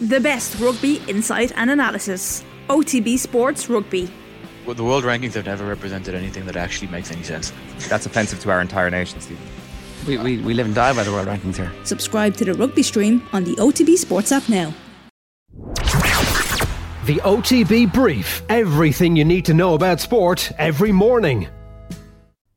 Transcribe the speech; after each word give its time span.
The 0.00 0.20
best 0.20 0.60
rugby 0.60 1.00
insight 1.08 1.52
and 1.56 1.70
analysis. 1.70 2.44
OTB 2.68 3.18
Sports 3.18 3.70
Rugby. 3.70 4.10
Well, 4.66 4.74
the 4.74 4.84
world 4.84 5.04
rankings 5.04 5.32
have 5.34 5.46
never 5.46 5.64
represented 5.64 6.14
anything 6.14 6.44
that 6.44 6.56
actually 6.56 6.88
makes 6.88 7.10
any 7.10 7.22
sense. 7.22 7.50
That's 7.88 8.04
offensive 8.04 8.40
to 8.40 8.50
our 8.50 8.60
entire 8.60 8.90
nation, 8.90 9.22
Stephen. 9.22 9.42
We, 10.06 10.18
we, 10.18 10.38
we 10.38 10.52
live 10.52 10.66
and 10.66 10.74
die 10.74 10.92
by 10.92 11.02
the 11.02 11.12
world 11.12 11.28
rankings 11.28 11.56
here. 11.56 11.72
Subscribe 11.84 12.36
to 12.36 12.44
the 12.44 12.52
rugby 12.52 12.82
stream 12.82 13.26
on 13.32 13.44
the 13.44 13.54
OTB 13.54 13.96
Sports 13.96 14.32
app 14.32 14.46
now. 14.50 14.74
The 17.06 17.16
OTB 17.22 17.94
Brief. 17.94 18.42
Everything 18.50 19.16
you 19.16 19.24
need 19.24 19.46
to 19.46 19.54
know 19.54 19.74
about 19.74 20.00
sport 20.00 20.52
every 20.58 20.92
morning. 20.92 21.48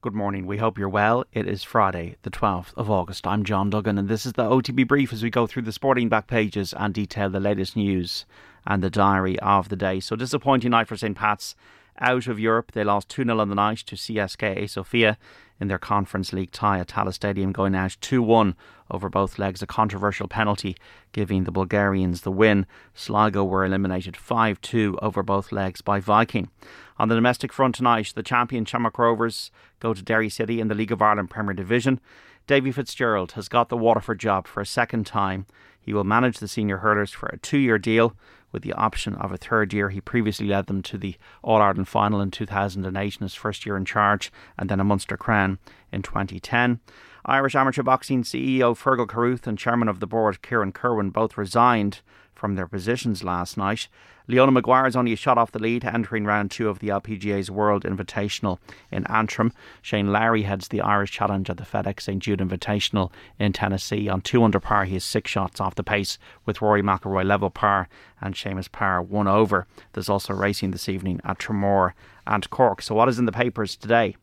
Good 0.02 0.16
morning. 0.16 0.45
We 0.45 0.59
hope 0.59 0.77
you're 0.77 0.88
well. 0.88 1.25
It 1.34 1.45
is 1.45 1.61
Friday, 1.61 2.15
the 2.21 2.29
12th 2.29 2.73
of 2.77 2.89
August. 2.89 3.27
I'm 3.27 3.43
John 3.43 3.70
Duggan, 3.70 3.97
and 3.97 4.07
this 4.07 4.25
is 4.25 4.32
the 4.32 4.43
OTB 4.43 4.88
Brief 4.88 5.11
as 5.11 5.21
we 5.21 5.29
go 5.29 5.45
through 5.45 5.64
the 5.64 5.73
sporting 5.73 6.07
back 6.07 6.25
pages 6.25 6.71
and 6.71 6.93
detail 6.93 7.29
the 7.29 7.41
latest 7.41 7.75
news 7.75 8.25
and 8.65 8.82
the 8.82 8.89
diary 8.89 9.38
of 9.39 9.68
the 9.68 9.75
day. 9.75 10.00
So, 10.00 10.15
disappointing 10.15 10.71
night 10.71 10.88
for 10.88 10.96
St. 10.96 11.18
Pat's 11.18 11.54
out 12.00 12.28
of 12.28 12.39
Europe. 12.39 12.71
They 12.71 12.84
lost 12.84 13.10
2 13.10 13.24
0 13.24 13.39
on 13.39 13.50
the 13.50 13.56
night 13.56 13.80
to 13.80 13.96
CSKA 13.96 14.70
Sofia 14.70 15.18
in 15.60 15.68
their 15.68 15.78
Conference 15.78 16.32
League 16.32 16.52
tie 16.52 16.80
at 16.80 16.88
Tallaght 16.88 17.14
Stadium, 17.14 17.52
going 17.52 17.75
out 17.75 17.98
2 18.02 18.22
1 18.22 18.56
over 18.92 19.10
both 19.10 19.38
legs. 19.38 19.62
A 19.62 19.68
controversial 19.68 20.28
penalty 20.28 20.75
giving 21.12 21.44
the 21.44 21.52
Bulgarians 21.52 22.22
the 22.22 22.32
win. 22.32 22.66
Sligo 22.94 23.44
were 23.44 23.66
eliminated 23.66 24.16
5 24.16 24.62
2 24.62 25.00
over 25.02 25.24
both 25.24 25.52
legs 25.52 25.82
by 25.82 26.00
Viking. 26.00 26.50
On 26.98 27.08
the 27.08 27.16
domestic 27.16 27.54
front 27.54 27.75
tonight, 27.75 28.11
the 28.16 28.24
champion 28.24 28.66
Shamrock 28.66 28.97
Rovers 28.97 29.52
go 29.80 29.94
to 29.94 30.04
Derry 30.04 30.30
City 30.30 30.60
in 30.60 30.68
the 30.68 30.75
League 30.75 30.92
of 30.92 31.02
Ireland 31.02 31.30
Premier 31.30 31.54
Division. 31.54 32.00
Davy 32.47 32.72
Fitzgerald 32.72 33.34
has 33.34 33.47
got 33.47 33.70
the 33.70 33.78
Waterford 33.78 34.20
job 34.20 34.47
for 34.47 34.59
a 34.59 34.66
second 34.66 35.06
time. 35.06 35.45
He 35.80 35.94
will 35.94 36.03
manage 36.03 36.39
the 36.39 36.47
senior 36.47 36.78
hurlers 36.78 37.11
for 37.11 37.28
a 37.28 37.38
two 37.38 37.58
year 37.58 37.78
deal 37.78 38.16
with 38.52 38.64
the 38.64 38.73
option 38.73 39.16
of 39.16 39.31
a 39.31 39.38
third 39.38 39.73
year. 39.73 39.89
He 39.89 40.02
previously 40.02 40.48
led 40.48 40.67
them 40.67 40.81
to 40.84 40.98
the 40.98 41.16
All 41.42 41.61
Ireland 41.61 41.88
final 41.88 42.22
in 42.22 42.31
2008 42.31 43.16
in 43.16 43.22
his 43.22 43.36
first 43.36 43.66
year 43.66 43.78
in 43.78 43.86
charge, 43.86 44.31
and 44.58 44.69
then 44.69 44.80
a 44.80 44.83
Munster 44.83 45.17
Crown 45.17 45.59
in 45.91 46.02
2010. 46.02 46.80
Irish 47.25 47.56
Amateur 47.56 47.83
Boxing 47.83 48.23
CEO 48.23 48.75
Fergal 48.75 49.08
Carruth 49.08 49.45
and 49.45 49.58
Chairman 49.58 49.88
of 49.88 50.00
the 50.00 50.08
Board 50.08 50.41
Kieran 50.41 50.72
Kirwan 50.72 51.11
both 51.11 51.38
resigned 51.38 52.02
from 52.39 52.55
their 52.55 52.67
positions 52.67 53.23
last 53.23 53.57
night. 53.57 53.87
Leona 54.27 54.51
Maguire 54.51 54.85
is 54.85 54.95
only 54.95 55.11
a 55.11 55.15
shot 55.15 55.37
off 55.37 55.51
the 55.51 55.59
lead, 55.59 55.83
entering 55.83 56.23
round 56.23 56.51
two 56.51 56.69
of 56.69 56.79
the 56.79 56.89
LPGA's 56.89 57.49
World 57.49 57.83
Invitational 57.83 58.59
in 58.91 59.05
Antrim. 59.07 59.51
Shane 59.81 60.11
Lowry 60.11 60.43
heads 60.43 60.67
the 60.67 60.81
Irish 60.81 61.11
Challenge 61.11 61.49
at 61.49 61.57
the 61.57 61.63
FedEx 61.63 62.01
St 62.01 62.21
Jude 62.21 62.39
Invitational 62.39 63.11
in 63.39 63.53
Tennessee. 63.53 64.07
On 64.07 64.21
two 64.21 64.43
under 64.43 64.59
par, 64.59 64.85
he 64.85 64.95
is 64.95 65.03
six 65.03 65.31
shots 65.31 65.59
off 65.59 65.75
the 65.75 65.83
pace, 65.83 66.19
with 66.45 66.61
Rory 66.61 66.83
McIlroy 66.83 67.25
level 67.25 67.49
par 67.49 67.89
and 68.21 68.35
Seamus 68.35 68.71
Power 68.71 69.01
one 69.01 69.27
over. 69.27 69.65
There's 69.93 70.09
also 70.09 70.33
racing 70.33 70.71
this 70.71 70.87
evening 70.87 71.19
at 71.23 71.39
Tramore 71.39 71.93
and 72.27 72.49
Cork. 72.51 72.83
So, 72.83 72.93
what 72.93 73.09
is 73.09 73.19
in 73.19 73.25
the 73.25 73.31
papers 73.31 73.75
today? 73.75 74.15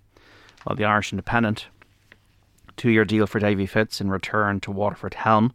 Well, 0.65 0.77
the 0.77 0.85
Irish 0.85 1.13
Independent, 1.13 1.67
two 2.77 2.91
year 2.91 3.05
deal 3.05 3.27
for 3.27 3.41
Davy 3.41 3.67
Fitz 3.67 4.01
in 4.01 4.11
return 4.11 4.61
to 4.61 4.71
Waterford 4.71 5.15
Helm. 5.15 5.53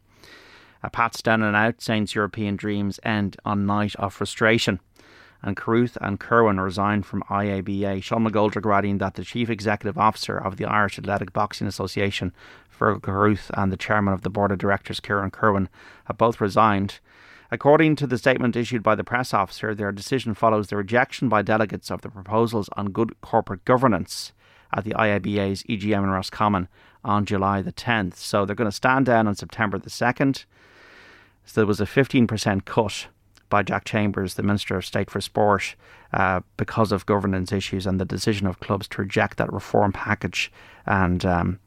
A 0.84 0.90
Pat's 0.90 1.22
down 1.22 1.44
and 1.44 1.56
out, 1.56 1.82
Saints' 1.82 2.16
European 2.16 2.56
dreams 2.56 3.00
end 3.04 3.38
on 3.46 3.66
night 3.66 3.96
of 3.98 4.14
frustration. 4.14 4.80
And 5.44 5.58
Carruth 5.58 5.98
and 6.02 6.20
Kirwan 6.20 6.60
resigned 6.60 7.06
from 7.06 7.24
IABA. 7.24 8.04
Sean 8.04 8.28
McGoldrick 8.28 8.66
writing 8.66 9.00
that 9.00 9.16
the 9.16 9.24
Chief 9.24 9.50
Executive 9.50 9.98
Officer 9.98 10.38
of 10.38 10.58
the 10.58 10.66
Irish 10.66 11.00
Athletic 11.00 11.34
Boxing 11.34 11.68
Association, 11.68 12.34
Fergal 12.70 13.02
Carruth, 13.02 13.50
and 13.56 13.72
the 13.72 13.78
Chairman 13.78 14.14
of 14.14 14.22
the 14.22 14.30
Board 14.30 14.52
of 14.52 14.60
Directors, 14.60 15.00
Kieran 15.00 15.32
Kirwan, 15.32 15.68
have 16.06 16.18
both 16.18 16.42
resigned. 16.42 17.00
According 17.50 17.98
to 17.98 18.08
the 18.08 18.18
statement 18.18 18.56
issued 18.56 18.82
by 18.82 18.96
the 18.96 19.04
press 19.04 19.34
officer, 19.34 19.76
their 19.76 19.92
decision 19.92 20.34
follows 20.34 20.68
the 20.68 20.78
rejection 20.78 21.28
by 21.28 21.42
delegates 21.42 21.92
of 21.92 22.02
the 22.02 22.10
proposals 22.10 22.70
on 22.78 22.92
good 22.92 23.20
corporate 23.22 23.66
governance 23.66 24.32
at 24.74 24.84
the 24.84 24.92
IABA's 24.92 25.64
EGM 25.64 26.04
in 26.04 26.10
Roscommon 26.10 26.68
on 27.04 27.26
July 27.26 27.62
the 27.62 27.74
10th. 27.74 28.16
So 28.16 28.46
they're 28.46 28.56
going 28.56 28.70
to 28.70 28.76
stand 28.76 29.06
down 29.06 29.28
on 29.28 29.36
September 29.36 29.78
the 29.78 29.90
2nd. 29.90 30.46
So 31.52 31.60
there 31.60 31.68
was 31.68 31.82
a 31.82 31.86
15% 31.86 32.64
cut 32.64 33.08
by 33.50 33.62
Jack 33.62 33.84
Chambers, 33.84 34.36
the 34.36 34.42
Minister 34.42 34.78
of 34.78 34.86
State 34.86 35.12
for 35.12 35.20
Sport, 35.20 35.76
uh, 36.14 36.40
because 36.56 36.94
of 36.94 37.06
governance 37.06 37.52
issues 37.52 37.86
and 37.86 38.00
the 38.00 38.06
decision 38.06 38.48
of 38.48 38.62
clubs 38.62 38.88
to 38.88 39.02
reject 39.02 39.36
that 39.36 39.52
reform 39.52 39.92
package. 39.92 40.50
And 40.86 41.26
um, 41.26 41.60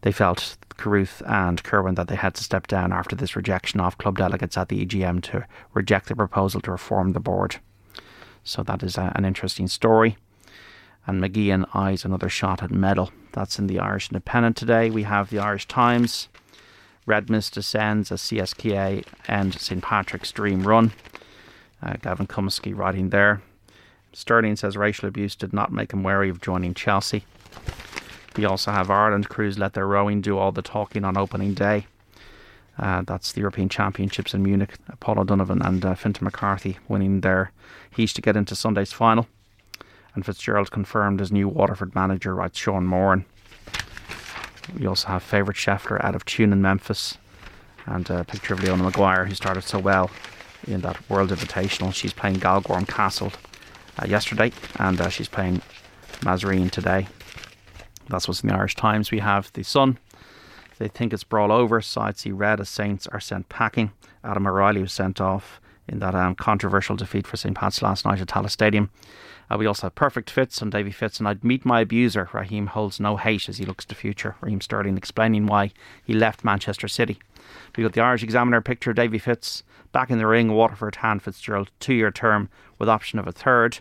they 0.00 0.10
felt, 0.10 0.56
Carruth 0.78 1.20
and 1.26 1.62
Kirwan, 1.62 1.96
that 1.96 2.08
they 2.08 2.16
had 2.16 2.32
to 2.36 2.42
step 2.42 2.66
down 2.66 2.94
after 2.94 3.14
this 3.14 3.36
rejection 3.36 3.78
of 3.78 3.98
club 3.98 4.16
delegates 4.16 4.56
at 4.56 4.70
the 4.70 4.86
EGM 4.86 5.20
to 5.24 5.46
reject 5.74 6.06
the 6.06 6.16
proposal 6.16 6.62
to 6.62 6.70
reform 6.70 7.12
the 7.12 7.20
board. 7.20 7.56
So 8.42 8.62
that 8.62 8.82
is 8.82 8.96
a, 8.96 9.12
an 9.14 9.26
interesting 9.26 9.68
story. 9.68 10.16
And 11.06 11.22
McGeehan 11.22 11.68
eyes 11.74 12.06
another 12.06 12.30
shot 12.30 12.62
at 12.62 12.70
medal. 12.70 13.12
That's 13.32 13.58
in 13.58 13.66
the 13.66 13.80
Irish 13.80 14.08
Independent 14.08 14.56
today. 14.56 14.88
We 14.88 15.02
have 15.02 15.28
the 15.28 15.40
Irish 15.40 15.68
Times. 15.68 16.30
Red 17.06 17.28
Mist 17.28 17.54
descends 17.54 18.10
as 18.10 18.22
CSKA 18.22 19.04
and 19.28 19.54
St 19.54 19.82
Patrick's 19.82 20.32
Dream 20.32 20.66
Run. 20.66 20.92
Uh, 21.82 21.94
Gavin 22.00 22.26
Cummiskey 22.26 22.76
writing 22.76 23.10
there. 23.10 23.42
Sterling 24.12 24.56
says 24.56 24.76
racial 24.76 25.08
abuse 25.08 25.34
did 25.36 25.52
not 25.52 25.72
make 25.72 25.92
him 25.92 26.02
wary 26.02 26.30
of 26.30 26.40
joining 26.40 26.72
Chelsea. 26.72 27.26
We 28.36 28.44
also 28.44 28.70
have 28.70 28.90
Ireland 28.90 29.28
crews 29.28 29.58
let 29.58 29.74
their 29.74 29.86
rowing 29.86 30.20
do 30.20 30.38
all 30.38 30.52
the 30.52 30.62
talking 30.62 31.04
on 31.04 31.16
opening 31.16 31.54
day. 31.54 31.86
Uh, 32.78 33.02
that's 33.02 33.32
the 33.32 33.40
European 33.40 33.68
Championships 33.68 34.34
in 34.34 34.42
Munich. 34.42 34.74
Paul 34.98 35.20
O'Donovan 35.20 35.62
and 35.62 35.84
uh, 35.84 35.94
Fintan 35.94 36.24
McCarthy 36.24 36.78
winning 36.88 37.20
their 37.20 37.52
heat 37.90 38.10
to 38.10 38.22
get 38.22 38.36
into 38.36 38.56
Sunday's 38.56 38.92
final. 38.92 39.26
And 40.14 40.24
Fitzgerald 40.24 40.70
confirmed 40.70 41.20
as 41.20 41.30
new 41.30 41.48
Waterford 41.48 41.94
manager, 41.94 42.34
writes 42.34 42.58
Sean 42.58 42.86
Moran. 42.86 43.24
We 44.78 44.86
also 44.86 45.08
have 45.08 45.22
favourite 45.22 45.56
Scheffler 45.56 46.02
out 46.04 46.14
of 46.14 46.24
Tune 46.24 46.52
in 46.52 46.62
Memphis, 46.62 47.18
and 47.86 48.08
a 48.10 48.24
picture 48.24 48.54
of 48.54 48.62
Leona 48.62 48.82
Maguire, 48.82 49.26
who 49.26 49.34
started 49.34 49.62
so 49.62 49.78
well 49.78 50.10
in 50.66 50.80
that 50.80 51.08
World 51.10 51.30
Invitational. 51.30 51.92
She's 51.94 52.12
playing 52.12 52.36
Galgorm 52.36 52.88
Castle 52.88 53.32
uh, 54.00 54.06
yesterday, 54.06 54.52
and 54.78 55.00
uh, 55.00 55.08
she's 55.08 55.28
playing 55.28 55.60
Massereene 56.20 56.70
today. 56.70 57.06
That's 58.08 58.28
what's 58.28 58.42
in 58.42 58.48
the 58.48 58.54
Irish 58.54 58.74
Times. 58.76 59.10
We 59.10 59.20
have 59.20 59.52
the 59.52 59.62
Sun. 59.62 59.98
They 60.78 60.88
think 60.88 61.12
it's 61.12 61.24
brawl 61.24 61.52
over. 61.52 61.80
Side 61.80 62.18
see 62.18 62.32
red 62.32 62.60
as 62.60 62.68
Saints 62.68 63.06
are 63.08 63.20
sent 63.20 63.48
packing. 63.48 63.92
Adam 64.22 64.46
O'Reilly 64.46 64.80
was 64.80 64.92
sent 64.92 65.20
off 65.20 65.60
in 65.88 65.98
that 65.98 66.14
um, 66.14 66.34
controversial 66.34 66.96
defeat 66.96 67.26
for 67.26 67.36
St. 67.36 67.56
Pat's 67.56 67.82
last 67.82 68.04
night 68.04 68.20
at 68.20 68.28
Tallaght 68.28 68.50
Stadium. 68.50 68.90
Uh, 69.50 69.56
we 69.58 69.66
also 69.66 69.86
have 69.86 69.94
perfect 69.94 70.30
fits 70.30 70.62
on 70.62 70.70
Davy 70.70 70.90
Fitz, 70.90 71.18
and 71.18 71.28
I'd 71.28 71.44
meet 71.44 71.64
my 71.64 71.80
abuser. 71.80 72.28
Raheem 72.32 72.68
holds 72.68 72.98
no 72.98 73.16
hate 73.16 73.48
as 73.48 73.58
he 73.58 73.66
looks 73.66 73.84
to 73.84 73.88
the 73.88 73.94
future. 73.94 74.36
Raheem 74.40 74.60
Sterling 74.60 74.96
explaining 74.96 75.46
why 75.46 75.72
he 76.04 76.14
left 76.14 76.44
Manchester 76.44 76.88
City. 76.88 77.18
We 77.76 77.82
got 77.82 77.92
the 77.92 78.00
Irish 78.00 78.22
Examiner 78.22 78.60
picture 78.60 78.90
of 78.90 78.96
Davy 78.96 79.18
Fitz 79.18 79.62
back 79.92 80.10
in 80.10 80.18
the 80.18 80.26
ring. 80.26 80.52
Waterford 80.52 80.96
hand 80.96 81.22
Fitzgerald 81.22 81.70
two 81.80 81.94
year 81.94 82.10
term 82.10 82.48
with 82.78 82.88
option 82.88 83.18
of 83.18 83.26
a 83.26 83.32
third. 83.32 83.78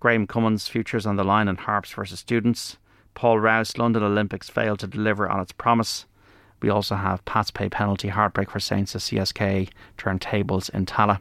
Graham 0.00 0.26
Cummins 0.26 0.68
futures 0.68 1.06
on 1.06 1.16
the 1.16 1.24
line 1.24 1.48
in 1.48 1.56
Harps 1.56 1.90
versus 1.90 2.20
Students. 2.20 2.76
Paul 3.14 3.40
Rouse 3.40 3.76
London 3.76 4.04
Olympics 4.04 4.48
failed 4.48 4.78
to 4.78 4.86
deliver 4.86 5.28
on 5.28 5.40
its 5.40 5.50
promise. 5.50 6.06
We 6.60 6.68
also 6.68 6.96
have 6.96 7.24
Pat's 7.24 7.50
pay 7.50 7.68
penalty 7.68 8.08
heartbreak 8.08 8.50
for 8.50 8.60
Saints 8.60 8.94
as 8.94 9.04
CSK 9.04 9.68
turn 9.96 10.18
tables 10.18 10.68
in 10.68 10.86
Tallaght. 10.86 11.20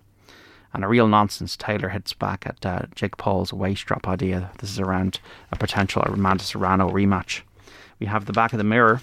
And 0.73 0.83
a 0.83 0.87
real 0.87 1.07
nonsense, 1.07 1.55
Taylor 1.55 1.89
hits 1.89 2.13
back 2.13 2.45
at 2.45 2.65
uh, 2.65 2.81
Jake 2.93 3.17
Paul's 3.17 3.53
waist 3.53 3.85
drop 3.85 4.07
idea. 4.07 4.51
This 4.59 4.69
is 4.69 4.79
around 4.79 5.19
a 5.51 5.55
potential 5.55 6.01
Amanda 6.01 6.43
Serrano 6.43 6.89
rematch. 6.89 7.41
We 7.99 8.07
have 8.07 8.25
the 8.25 8.33
back 8.33 8.53
of 8.53 8.57
the 8.57 8.63
mirror. 8.63 9.01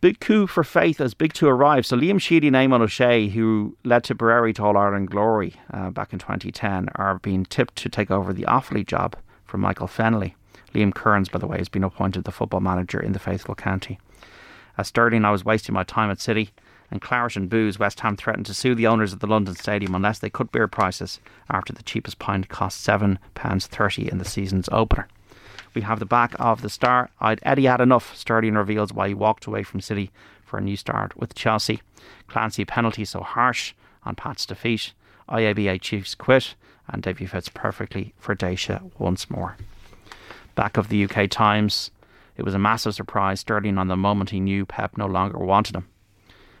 Big 0.00 0.20
coup 0.20 0.46
for 0.46 0.62
Faith 0.62 1.00
as 1.00 1.14
Big 1.14 1.32
Two 1.32 1.48
arrives. 1.48 1.88
So 1.88 1.96
Liam 1.96 2.20
Sheedy 2.20 2.48
and 2.48 2.56
Eamon 2.56 2.82
O'Shea, 2.82 3.28
who 3.28 3.74
led 3.84 4.04
Tipperary 4.04 4.52
to 4.54 4.64
All 4.64 4.76
Ireland 4.76 5.10
glory 5.10 5.54
uh, 5.72 5.88
back 5.90 6.12
in 6.12 6.18
2010, 6.18 6.90
are 6.96 7.18
being 7.20 7.46
tipped 7.46 7.76
to 7.76 7.88
take 7.88 8.10
over 8.10 8.34
the 8.34 8.44
Offaly 8.44 8.86
job 8.86 9.16
from 9.46 9.62
Michael 9.62 9.86
Fennelly. 9.86 10.34
Liam 10.74 10.92
Kearns, 10.92 11.30
by 11.30 11.38
the 11.38 11.46
way, 11.46 11.56
has 11.56 11.70
been 11.70 11.84
appointed 11.84 12.24
the 12.24 12.32
football 12.32 12.60
manager 12.60 13.00
in 13.00 13.12
the 13.12 13.18
faithful 13.18 13.54
county. 13.54 13.98
As 14.76 14.88
Sterling, 14.88 15.24
I 15.24 15.30
was 15.30 15.44
wasting 15.44 15.74
my 15.74 15.84
time 15.84 16.10
at 16.10 16.20
City 16.20 16.50
and 16.90 17.00
Claret 17.00 17.36
and 17.36 17.50
Booze, 17.50 17.78
West 17.78 18.00
Ham 18.00 18.16
threatened 18.16 18.46
to 18.46 18.54
sue 18.54 18.74
the 18.74 18.86
owners 18.86 19.12
of 19.12 19.20
the 19.20 19.26
London 19.26 19.54
Stadium 19.54 19.94
unless 19.94 20.18
they 20.18 20.30
cut 20.30 20.52
beer 20.52 20.68
prices 20.68 21.18
after 21.50 21.72
the 21.72 21.82
cheapest 21.82 22.18
pint 22.18 22.48
cost 22.48 22.86
£7.30 22.86 24.08
in 24.08 24.18
the 24.18 24.24
season's 24.24 24.68
opener. 24.70 25.08
We 25.74 25.82
have 25.82 25.98
the 25.98 26.06
back 26.06 26.34
of 26.38 26.62
the 26.62 26.70
star. 26.70 27.10
I'd 27.20 27.40
Eddie 27.42 27.64
had 27.64 27.80
enough. 27.80 28.16
Sterling 28.16 28.54
reveals 28.54 28.92
why 28.92 29.08
he 29.08 29.14
walked 29.14 29.46
away 29.46 29.64
from 29.64 29.80
City 29.80 30.10
for 30.44 30.58
a 30.58 30.62
new 30.62 30.76
start 30.76 31.16
with 31.16 31.34
Chelsea. 31.34 31.82
Clancy 32.28 32.64
penalty 32.64 33.04
so 33.04 33.20
harsh 33.20 33.74
on 34.04 34.14
Pat's 34.14 34.46
defeat. 34.46 34.92
IABA 35.28 35.80
Chiefs 35.80 36.14
quit, 36.14 36.54
and 36.86 37.02
Davy 37.02 37.26
fits 37.26 37.48
perfectly 37.48 38.14
for 38.18 38.36
Déise 38.36 38.90
once 38.98 39.30
more. 39.30 39.56
Back 40.54 40.76
of 40.76 40.88
the 40.90 41.04
UK 41.04 41.28
Times. 41.28 41.90
It 42.36 42.44
was 42.44 42.54
a 42.54 42.58
massive 42.58 42.94
surprise. 42.94 43.40
Sterling 43.40 43.78
on 43.78 43.88
the 43.88 43.96
moment 43.96 44.30
he 44.30 44.40
knew 44.40 44.66
Pep 44.66 44.96
no 44.96 45.06
longer 45.06 45.38
wanted 45.38 45.76
him 45.76 45.88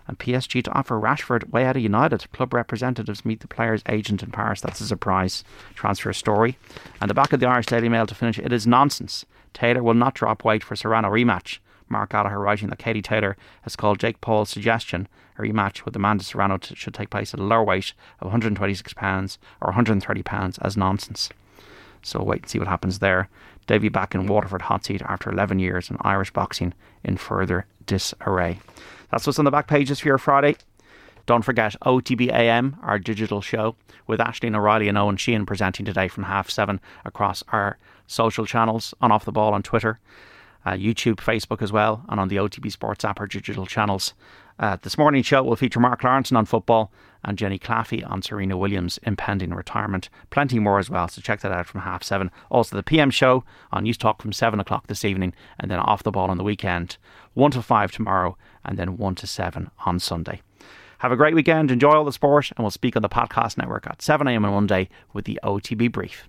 And 0.06 0.18
PSG 0.18 0.62
to 0.64 0.72
offer 0.72 1.00
Rashford 1.00 1.50
way 1.50 1.64
out 1.64 1.76
of 1.76 1.82
United. 1.82 2.30
Club 2.32 2.54
representatives 2.54 3.24
meet 3.24 3.40
the 3.40 3.48
player's 3.48 3.82
agent 3.88 4.22
in 4.22 4.30
Paris. 4.30 4.60
That's 4.60 4.80
a 4.80 4.86
surprise 4.86 5.44
transfer 5.74 6.12
story. 6.12 6.58
And 7.00 7.10
the 7.10 7.14
back 7.14 7.32
of 7.32 7.40
the 7.40 7.48
Irish 7.48 7.66
Daily 7.66 7.88
Mail 7.88 8.06
to 8.06 8.14
finish. 8.14 8.38
It 8.38 8.52
is 8.52 8.66
nonsense. 8.66 9.24
Taylor 9.52 9.82
will 9.82 9.94
not 9.94 10.14
drop 10.14 10.44
weight 10.44 10.62
for 10.62 10.76
Serrano 10.76 11.10
rematch. 11.10 11.58
Mark 11.88 12.10
Gallagher 12.10 12.38
writing 12.38 12.68
that 12.68 12.78
Katie 12.78 13.02
Taylor 13.02 13.36
has 13.62 13.76
called 13.76 13.98
Jake 13.98 14.20
Paul's 14.20 14.50
suggestion 14.50 15.06
a 15.38 15.42
rematch 15.42 15.84
with 15.84 15.96
Amanda 15.96 16.24
Serrano 16.24 16.58
t- 16.58 16.74
should 16.74 16.94
take 16.94 17.10
place 17.10 17.34
at 17.34 17.40
a 17.40 17.44
lower 17.44 17.64
weight 17.64 17.92
of 18.20 18.26
126 18.26 18.92
pounds 18.94 19.38
or 19.60 19.68
130 19.68 20.22
pounds 20.22 20.58
as 20.58 20.76
nonsense. 20.76 21.28
So 22.04 22.22
wait 22.22 22.42
and 22.42 22.50
see 22.50 22.58
what 22.58 22.68
happens 22.68 22.98
there. 23.00 23.28
Davy 23.66 23.88
back 23.88 24.14
in 24.14 24.26
Waterford 24.26 24.62
hot 24.62 24.84
seat 24.84 25.02
after 25.02 25.30
11 25.30 25.58
years 25.58 25.88
and 25.88 25.98
Irish 26.02 26.30
boxing 26.30 26.74
in 27.02 27.16
further 27.16 27.66
disarray. 27.86 28.60
That's 29.10 29.26
what's 29.26 29.38
on 29.38 29.44
the 29.44 29.50
back 29.50 29.66
pages 29.66 30.00
for 30.00 30.08
your 30.08 30.18
Friday. 30.18 30.56
Don't 31.26 31.42
forget 31.42 31.74
OTBAM, 31.82 32.76
our 32.82 32.98
digital 32.98 33.40
show, 33.40 33.76
with 34.06 34.20
Ashleen 34.20 34.54
O'Reilly 34.54 34.88
and 34.88 34.98
Owen 34.98 35.16
Sheehan 35.16 35.46
presenting 35.46 35.86
today 35.86 36.08
from 36.08 36.24
half 36.24 36.50
seven 36.50 36.80
across 37.06 37.42
our 37.48 37.78
social 38.06 38.44
channels 38.44 38.92
on 39.00 39.10
Off 39.10 39.24
the 39.24 39.32
Ball 39.32 39.54
on 39.54 39.62
Twitter, 39.62 39.98
uh, 40.64 40.72
YouTube, 40.72 41.16
Facebook 41.16 41.62
as 41.62 41.72
well, 41.72 42.04
and 42.08 42.20
on 42.20 42.28
the 42.28 42.36
OTB 42.36 42.70
Sports 42.70 43.04
app, 43.04 43.20
or 43.20 43.26
digital 43.26 43.66
channels. 43.66 44.14
Uh, 44.58 44.76
this 44.82 44.96
morning's 44.96 45.26
show 45.26 45.42
will 45.42 45.56
feature 45.56 45.80
Mark 45.80 46.04
Lawrence 46.04 46.30
on 46.30 46.44
football 46.44 46.92
and 47.24 47.38
Jenny 47.38 47.58
Claffey 47.58 48.08
on 48.08 48.22
Serena 48.22 48.56
Williams' 48.56 48.98
impending 49.02 49.52
retirement. 49.52 50.08
Plenty 50.30 50.58
more 50.58 50.78
as 50.78 50.90
well, 50.90 51.08
so 51.08 51.20
check 51.20 51.40
that 51.40 51.52
out 51.52 51.66
from 51.66 51.80
half 51.80 52.02
seven. 52.02 52.30
Also, 52.50 52.76
the 52.76 52.82
PM 52.82 53.10
show 53.10 53.44
on 53.72 53.82
News 53.82 53.96
Talk 53.96 54.22
from 54.22 54.32
seven 54.32 54.60
o'clock 54.60 54.86
this 54.86 55.04
evening, 55.04 55.34
and 55.58 55.70
then 55.70 55.78
off 55.80 56.02
the 56.02 56.12
ball 56.12 56.30
on 56.30 56.36
the 56.36 56.44
weekend, 56.44 56.96
one 57.32 57.50
to 57.50 57.62
five 57.62 57.90
tomorrow, 57.90 58.36
and 58.64 58.78
then 58.78 58.96
one 58.96 59.14
to 59.16 59.26
seven 59.26 59.70
on 59.84 59.98
Sunday. 59.98 60.42
Have 60.98 61.12
a 61.12 61.16
great 61.16 61.34
weekend, 61.34 61.70
enjoy 61.70 61.92
all 61.92 62.04
the 62.04 62.12
sport, 62.12 62.50
and 62.56 62.64
we'll 62.64 62.70
speak 62.70 62.96
on 62.96 63.02
the 63.02 63.08
podcast 63.08 63.58
network 63.58 63.86
at 63.86 63.98
7am 63.98 64.36
on 64.36 64.52
Monday 64.52 64.88
with 65.12 65.24
the 65.24 65.38
OTB 65.42 65.90
Brief. 65.92 66.28